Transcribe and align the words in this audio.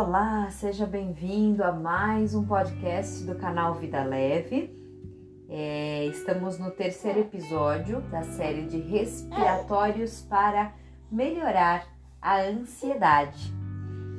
Olá, 0.00 0.48
seja 0.52 0.86
bem-vindo 0.86 1.64
a 1.64 1.72
mais 1.72 2.32
um 2.32 2.46
podcast 2.46 3.24
do 3.24 3.34
canal 3.34 3.74
Vida 3.74 4.04
Leve. 4.04 4.72
É, 5.48 6.06
estamos 6.06 6.56
no 6.56 6.70
terceiro 6.70 7.18
episódio 7.18 8.00
da 8.02 8.22
série 8.22 8.66
de 8.66 8.78
respiratórios 8.78 10.22
para 10.22 10.72
melhorar 11.10 11.88
a 12.22 12.42
ansiedade. 12.42 13.52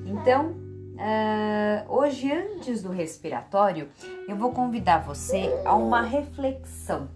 Então, 0.05 0.47
uh, 0.49 1.85
hoje, 1.87 2.29
antes 2.29 2.83
do 2.83 2.89
respiratório, 2.89 3.87
eu 4.27 4.35
vou 4.35 4.51
convidar 4.51 5.05
você 5.05 5.49
a 5.63 5.75
uma 5.75 6.01
reflexão. 6.01 7.07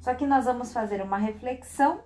Só 0.00 0.12
que 0.12 0.26
nós 0.26 0.46
vamos 0.46 0.72
fazer 0.72 1.00
uma 1.00 1.18
reflexão 1.18 2.00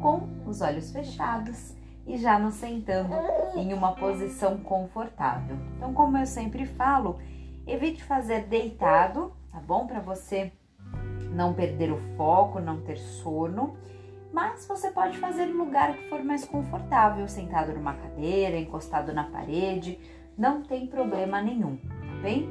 com 0.00 0.26
os 0.46 0.62
olhos 0.62 0.90
fechados 0.90 1.78
e 2.06 2.16
já 2.16 2.38
nos 2.38 2.54
sentando 2.54 3.14
em 3.56 3.72
uma 3.72 3.94
posição 3.94 4.58
confortável. 4.58 5.56
Então, 5.76 5.92
como 5.92 6.16
eu 6.18 6.26
sempre 6.26 6.66
falo, 6.66 7.18
evite 7.66 8.02
fazer 8.02 8.46
deitado, 8.46 9.32
tá 9.52 9.60
bom? 9.60 9.86
Para 9.86 10.00
você 10.00 10.52
não 11.32 11.54
perder 11.54 11.92
o 11.92 11.98
foco, 12.16 12.60
não 12.60 12.80
ter 12.80 12.96
sono. 12.96 13.76
Mas 14.32 14.66
você 14.66 14.90
pode 14.90 15.18
fazer 15.18 15.48
em 15.48 15.52
lugar 15.52 15.94
que 15.94 16.08
for 16.08 16.22
mais 16.22 16.44
confortável, 16.44 17.26
sentado 17.26 17.72
numa 17.72 17.94
cadeira, 17.94 18.56
encostado 18.56 19.12
na 19.12 19.24
parede, 19.24 19.98
não 20.38 20.62
tem 20.62 20.86
problema 20.86 21.42
nenhum, 21.42 21.76
tá 21.76 22.22
bem? 22.22 22.48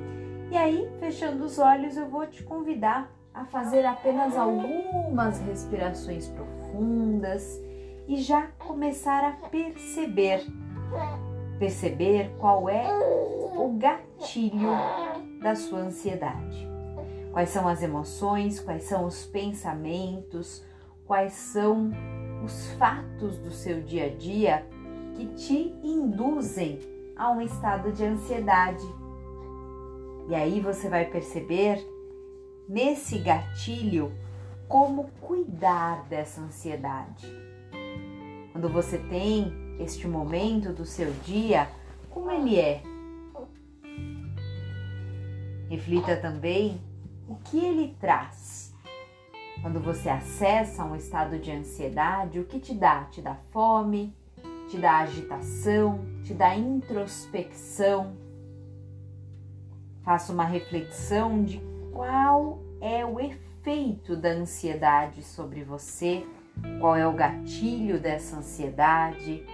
E 0.52 0.58
aí, 0.58 0.90
fechando 1.00 1.46
os 1.46 1.58
olhos, 1.58 1.96
eu 1.96 2.10
vou 2.10 2.28
te 2.28 2.44
convidar 2.44 3.10
a 3.34 3.46
fazer 3.46 3.86
apenas 3.86 4.36
algumas 4.36 5.40
respirações 5.40 6.28
profundas 6.28 7.60
e 8.10 8.18
já 8.18 8.48
começar 8.58 9.24
a 9.24 9.34
perceber, 9.50 10.44
perceber 11.60 12.32
qual 12.40 12.68
é 12.68 12.88
o 13.56 13.78
gatilho 13.78 14.72
da 15.40 15.56
sua 15.56 15.82
ansiedade. 15.82 16.68
Quais 17.32 17.50
são 17.50 17.68
as 17.68 17.84
emoções, 17.84 18.60
quais 18.60 18.86
são 18.86 19.06
os 19.06 19.28
pensamentos, 19.28 20.66
quais 21.06 21.34
são 21.34 21.92
os 22.44 22.72
fatos 22.80 23.38
do 23.38 23.52
seu 23.52 23.80
dia 23.84 24.08
a 24.08 24.10
dia 24.10 24.66
que 25.16 25.28
te 25.36 25.76
induzem 25.84 26.80
a 27.16 27.30
um 27.30 27.40
estado 27.40 27.92
de 27.92 28.04
ansiedade. 28.04 28.88
E 30.28 30.34
aí 30.34 30.60
você 30.60 30.90
vai 30.90 31.06
perceber 31.06 31.78
nesse 32.68 33.20
gatilho 33.20 34.12
como 34.68 35.12
cuidar 35.22 36.08
dessa 36.10 36.42
ansiedade 36.42 37.49
quando 38.60 38.74
você 38.74 38.98
tem 38.98 39.54
este 39.80 40.06
momento 40.06 40.74
do 40.74 40.84
seu 40.84 41.14
dia, 41.24 41.70
como 42.10 42.30
ele 42.30 42.60
é? 42.60 42.84
Reflita 45.70 46.18
também 46.18 46.82
o 47.26 47.36
que 47.36 47.58
ele 47.58 47.96
traz. 48.02 48.76
Quando 49.62 49.80
você 49.80 50.10
acessa 50.10 50.84
um 50.84 50.94
estado 50.94 51.40
de 51.40 51.50
ansiedade, 51.50 52.38
o 52.38 52.44
que 52.44 52.60
te 52.60 52.74
dá? 52.74 53.06
Te 53.06 53.22
dá 53.22 53.36
fome, 53.50 54.14
te 54.70 54.78
dá 54.78 54.98
agitação, 54.98 56.04
te 56.26 56.34
dá 56.34 56.54
introspecção. 56.54 58.18
Faça 60.04 60.34
uma 60.34 60.44
reflexão 60.44 61.46
de 61.46 61.62
qual 61.94 62.60
é 62.82 63.06
o 63.06 63.22
efeito 63.22 64.18
da 64.18 64.32
ansiedade 64.32 65.24
sobre 65.24 65.64
você 65.64 66.26
qual 66.80 66.96
é 66.96 67.08
o 67.08 67.14
gatilho 67.14 68.00
dessa 68.00 68.38
ansiedade, 68.38 69.46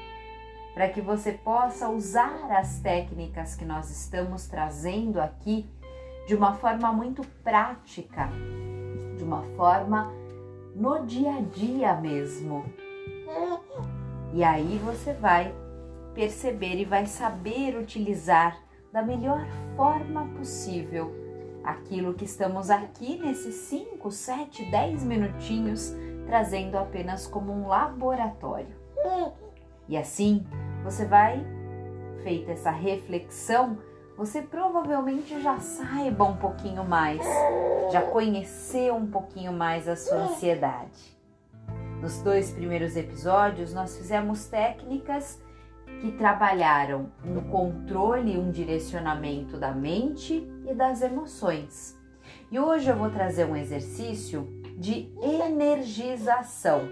para 0.74 0.90
que 0.90 1.02
você 1.02 1.32
possa 1.32 1.90
usar 1.90 2.52
as 2.52 2.80
técnicas 2.80 3.56
que 3.56 3.66
nós 3.66 3.90
estamos 3.90 4.48
trazendo 4.48 5.22
aqui 5.22 5.66
de 6.28 6.36
uma 6.36 6.54
forma 6.56 6.92
muito 6.92 7.22
prática, 7.44 8.30
de 9.18 9.24
uma 9.24 9.44
forma 9.56 10.12
no 10.76 11.06
dia 11.06 11.36
a 11.36 11.42
dia 11.42 11.96
mesmo. 11.96 12.66
E 14.34 14.44
aí 14.44 14.80
você 14.84 15.14
vai 15.14 15.54
perceber 16.14 16.76
e 16.76 16.86
vai 16.86 17.06
saber 17.06 17.78
utilizar 17.78 18.58
da 18.92 19.02
melhor 19.02 19.46
forma 19.76 20.26
possível 20.38 21.14
aquilo 21.64 22.14
que 22.14 22.26
estamos 22.26 22.70
aqui 22.70 23.18
nesses 23.18 23.56
5, 23.56 24.12
7, 24.12 24.66
10 24.70 25.04
minutinhos 25.04 25.94
trazendo 26.26 26.78
apenas 26.78 27.28
como 27.28 27.52
um 27.52 27.68
laboratório. 27.68 28.76
E 29.88 29.98
assim, 29.98 30.46
você 30.84 31.06
vai, 31.06 31.46
feita 32.24 32.52
essa 32.52 32.72
reflexão, 32.72 33.78
você 34.18 34.42
provavelmente 34.42 35.42
já 35.42 35.60
saiba 35.60 36.24
um 36.24 36.38
pouquinho 36.38 36.84
mais, 36.84 37.22
já 37.92 38.02
conheceu 38.02 38.96
um 38.96 39.08
pouquinho 39.08 39.52
mais 39.52 39.88
a 39.88 39.96
sua 39.96 40.18
ansiedade. 40.18 41.16
Nos 42.02 42.22
dois 42.22 42.52
primeiros 42.52 42.96
episódios, 42.96 43.74
nós 43.74 43.98
fizemos 43.98 44.48
técnicas 44.48 45.42
que 46.02 46.12
trabalharam 46.14 47.12
um 47.24 47.42
controle, 47.50 48.38
um 48.38 48.52
direcionamento 48.52 49.58
da 49.58 49.72
mente 49.72 50.48
e 50.66 50.74
das 50.74 51.02
emoções. 51.02 51.98
E 52.52 52.60
hoje 52.60 52.90
eu 52.90 52.96
vou 52.96 53.10
trazer 53.10 53.46
um 53.46 53.56
exercício 53.56 54.55
de 54.78 55.12
energização. 55.22 56.90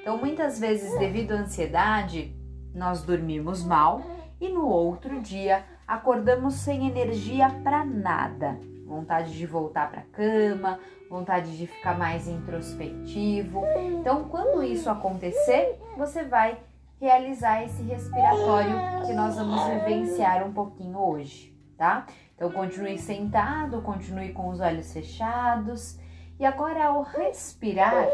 Então, 0.00 0.16
muitas 0.18 0.60
vezes, 0.60 0.96
devido 0.98 1.32
à 1.32 1.36
ansiedade, 1.36 2.34
nós 2.74 3.02
dormimos 3.02 3.64
mal 3.64 4.02
e 4.40 4.48
no 4.48 4.66
outro 4.68 5.20
dia 5.20 5.64
acordamos 5.86 6.54
sem 6.54 6.86
energia 6.86 7.50
para 7.64 7.84
nada. 7.84 8.58
Vontade 8.86 9.36
de 9.36 9.46
voltar 9.46 9.90
para 9.90 10.00
a 10.00 10.04
cama, 10.04 10.78
vontade 11.10 11.56
de 11.56 11.66
ficar 11.66 11.98
mais 11.98 12.28
introspectivo. 12.28 13.64
Então, 13.98 14.28
quando 14.28 14.62
isso 14.62 14.88
acontecer, 14.88 15.80
você 15.96 16.22
vai 16.22 16.58
realizar 17.00 17.64
esse 17.64 17.82
respiratório 17.82 19.06
que 19.06 19.12
nós 19.12 19.36
vamos 19.36 19.64
vivenciar 19.64 20.46
um 20.46 20.52
pouquinho 20.52 20.98
hoje, 20.98 21.52
tá? 21.76 22.06
Então, 22.36 22.50
continue 22.52 22.96
sentado, 22.96 23.82
continue 23.82 24.32
com 24.32 24.48
os 24.50 24.60
olhos 24.60 24.92
fechados 24.92 25.98
e 26.38 26.44
agora, 26.44 26.86
ao 26.86 27.02
respirar, 27.02 28.08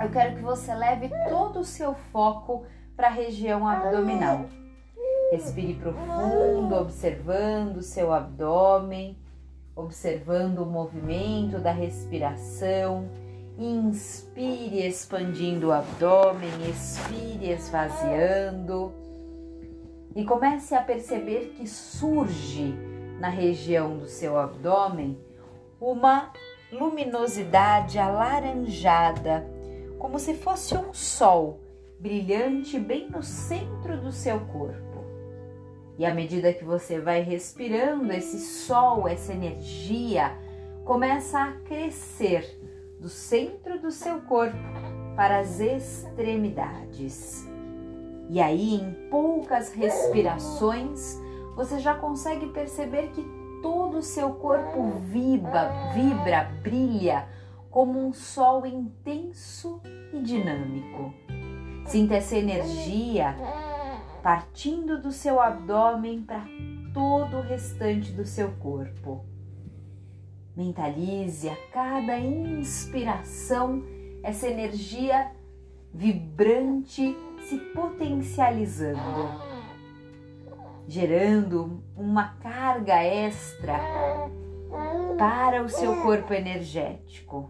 eu 0.00 0.10
quero 0.10 0.36
que 0.36 0.42
você 0.42 0.74
leve 0.74 1.10
todo 1.28 1.60
o 1.60 1.64
seu 1.64 1.94
foco 2.12 2.64
para 2.96 3.08
a 3.08 3.10
região 3.10 3.66
abdominal. 3.66 4.44
Respire 5.32 5.74
profundo, 5.74 6.74
observando 6.74 7.78
o 7.78 7.82
seu 7.82 8.12
abdômen, 8.12 9.16
observando 9.74 10.58
o 10.58 10.66
movimento 10.66 11.58
da 11.58 11.72
respiração. 11.72 13.08
Inspire 13.58 14.86
expandindo 14.86 15.68
o 15.68 15.72
abdômen, 15.72 16.50
expire 16.68 17.52
esvaziando. 17.52 18.92
E 20.14 20.24
comece 20.24 20.74
a 20.74 20.82
perceber 20.82 21.54
que 21.56 21.66
surge 21.66 22.74
na 23.18 23.28
região 23.28 23.96
do 23.98 24.06
seu 24.06 24.38
abdômen 24.38 25.18
uma 25.80 26.32
luminosidade 26.72 27.98
alaranjada, 27.98 29.46
como 29.98 30.18
se 30.18 30.34
fosse 30.34 30.76
um 30.76 30.92
sol 30.94 31.60
brilhante 31.98 32.78
bem 32.78 33.10
no 33.10 33.22
centro 33.22 34.00
do 34.00 34.10
seu 34.12 34.40
corpo. 34.40 35.04
E 35.98 36.06
à 36.06 36.14
medida 36.14 36.52
que 36.54 36.64
você 36.64 36.98
vai 36.98 37.20
respirando, 37.20 38.12
esse 38.12 38.38
sol, 38.38 39.06
essa 39.06 39.32
energia 39.32 40.34
começa 40.84 41.38
a 41.38 41.52
crescer 41.52 42.58
do 42.98 43.08
centro 43.08 43.78
do 43.78 43.90
seu 43.90 44.20
corpo 44.22 44.56
para 45.14 45.40
as 45.40 45.60
extremidades. 45.60 47.46
E 48.30 48.40
aí, 48.40 48.76
em 48.76 48.92
poucas 49.10 49.72
respirações, 49.72 51.18
você 51.54 51.78
já 51.78 51.94
consegue 51.94 52.46
perceber 52.46 53.08
que 53.08 53.39
todo 53.62 53.98
o 53.98 54.02
seu 54.02 54.34
corpo 54.34 54.98
vibra, 55.06 55.92
vibra, 55.94 56.44
brilha 56.62 57.28
como 57.70 57.98
um 57.98 58.12
sol 58.12 58.66
intenso 58.66 59.80
e 60.12 60.20
dinâmico. 60.20 61.14
Sinta 61.86 62.16
essa 62.16 62.36
energia 62.36 63.36
partindo 64.22 65.00
do 65.00 65.12
seu 65.12 65.40
abdômen 65.40 66.22
para 66.22 66.44
todo 66.92 67.38
o 67.38 67.42
restante 67.42 68.12
do 68.12 68.24
seu 68.24 68.52
corpo. 68.52 69.24
Mentalize 70.56 71.48
a 71.48 71.56
cada 71.72 72.18
inspiração 72.18 73.82
essa 74.22 74.46
energia 74.46 75.32
vibrante 75.92 77.16
se 77.48 77.58
potencializando 77.74 79.49
gerando 80.90 81.84
uma 81.96 82.34
carga 82.40 83.00
extra 83.00 83.78
para 85.16 85.62
o 85.62 85.68
seu 85.68 86.02
corpo 86.02 86.34
energético. 86.34 87.48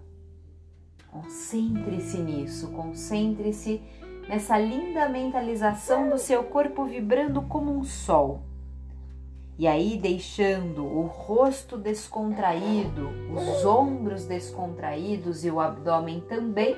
Concentre-se 1.10 2.18
nisso, 2.18 2.70
concentre-se 2.72 3.80
nessa 4.28 4.58
linda 4.58 5.08
mentalização 5.08 6.10
do 6.10 6.18
seu 6.18 6.44
corpo 6.44 6.84
vibrando 6.84 7.40
como 7.40 7.72
um 7.72 7.82
sol, 7.82 8.42
E 9.58 9.66
aí, 9.66 9.98
deixando 9.98 10.84
o 10.84 11.06
rosto 11.06 11.78
descontraído, 11.78 13.08
os 13.34 13.64
ombros 13.64 14.26
descontraídos 14.26 15.44
e 15.44 15.50
o 15.50 15.60
abdômen 15.60 16.20
também, 16.20 16.76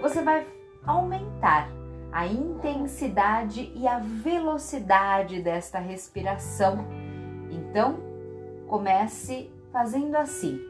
você 0.00 0.20
vai 0.20 0.46
aumentar 0.84 1.81
a 2.12 2.26
intensidade 2.26 3.72
e 3.74 3.88
a 3.88 3.98
velocidade 3.98 5.40
desta 5.40 5.78
respiração. 5.78 6.86
Então, 7.50 7.98
comece 8.68 9.50
fazendo 9.72 10.14
assim. 10.16 10.60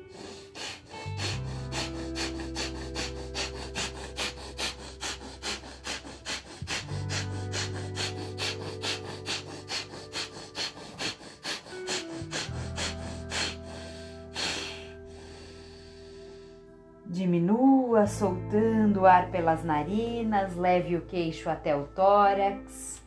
Diminua 17.05 17.72
soltando 18.07 19.01
o 19.01 19.07
ar 19.07 19.31
pelas 19.31 19.63
narinas, 19.63 20.57
leve 20.57 20.97
o 20.97 21.03
queixo 21.03 21.49
até 21.51 21.77
o 21.77 21.85
tórax. 21.85 23.03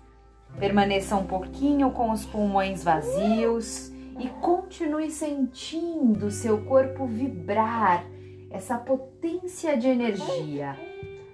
Permaneça 0.60 1.16
um 1.16 1.26
pouquinho 1.26 1.92
com 1.92 2.12
os 2.12 2.26
pulmões 2.26 2.84
vazios 2.84 3.92
e 4.20 4.30
continue 4.42 5.12
sentindo 5.12 6.32
seu 6.32 6.64
corpo 6.66 7.06
vibrar, 7.06 8.06
essa 8.50 8.78
potência 8.78 9.76
de 9.76 9.88
energia. 9.88 10.78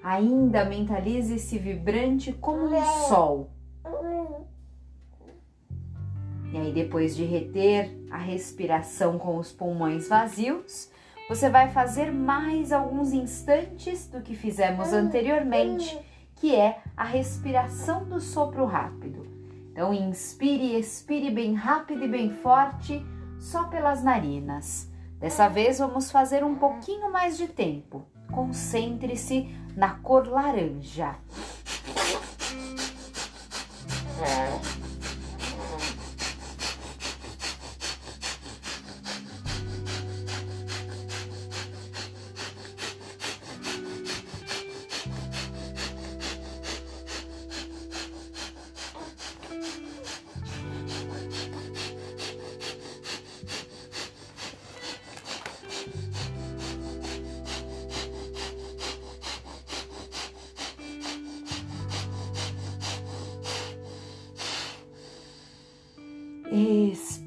Ainda 0.04 0.66
mentalize-se 0.66 1.60
vibrante 1.60 2.34
como 2.34 2.66
um 2.66 2.86
sol. 3.08 3.52
E 6.52 6.58
aí, 6.58 6.74
depois 6.74 7.16
de 7.16 7.24
reter 7.24 7.96
a 8.10 8.18
respiração 8.18 9.20
com 9.20 9.38
os 9.38 9.52
pulmões 9.52 10.10
vazios, 10.10 10.92
você 11.32 11.50
vai 11.50 11.70
fazer 11.70 12.12
mais 12.12 12.74
alguns 12.74 13.14
instantes 13.14 14.06
do 14.06 14.20
que 14.20 14.36
fizemos 14.36 14.92
anteriormente, 14.92 15.98
que 16.36 16.54
é 16.54 16.82
a 16.98 17.06
respiração 17.06 18.04
do 18.04 18.20
sopro 18.20 18.66
rápido. 18.66 19.26
Então, 19.72 19.94
inspire 19.94 20.74
e 20.74 20.78
expire 20.78 21.32
bem 21.32 21.54
rápido 21.54 22.04
e 22.04 22.08
bem 22.10 22.32
forte, 22.32 23.02
só 23.40 23.64
pelas 23.70 24.04
narinas. 24.04 24.92
Dessa 25.22 25.48
vez, 25.48 25.80
vamos 25.80 26.12
fazer 26.12 26.44
um 26.44 26.56
pouquinho 26.56 27.10
mais 27.10 27.38
de 27.38 27.48
tempo. 27.48 28.06
Concentre-se 28.30 29.56
na 29.74 29.92
cor 29.92 30.28
laranja. 30.28 31.16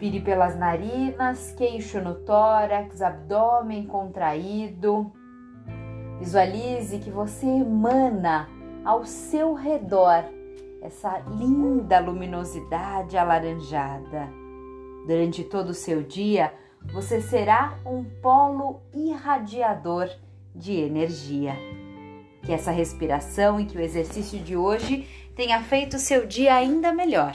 Expire 0.05 0.21
pelas 0.21 0.55
narinas, 0.55 1.55
queixo 1.57 1.99
no 1.99 2.15
tórax, 2.15 3.01
abdômen 3.01 3.87
contraído. 3.87 5.11
Visualize 6.19 6.99
que 6.99 7.11
você 7.11 7.47
emana 7.47 8.47
ao 8.85 9.07
seu 9.07 9.55
redor 9.55 10.23
essa 10.83 11.21
linda 11.21 12.01
luminosidade 12.01 13.17
alaranjada. 13.17 14.29
Durante 15.07 15.43
todo 15.43 15.71
o 15.71 15.75
seu 15.75 16.03
dia, 16.03 16.53
você 16.93 17.23
será 17.23 17.79
um 17.87 18.05
polo 18.05 18.83
irradiador 18.93 20.11
de 20.55 20.83
energia. 20.83 21.55
Que 22.43 22.53
essa 22.53 22.71
respiração 22.71 23.59
e 23.59 23.65
que 23.65 23.79
o 23.79 23.81
exercício 23.81 24.39
de 24.39 24.55
hoje 24.55 25.09
tenha 25.35 25.63
feito 25.63 25.99
seu 25.99 26.27
dia 26.27 26.55
ainda 26.55 26.93
melhor. 26.93 27.35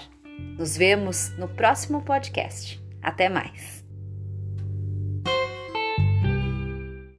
Nos 0.58 0.76
vemos 0.76 1.30
no 1.38 1.48
próximo 1.48 2.02
podcast. 2.02 2.82
Até 3.02 3.30
mais! 3.30 3.79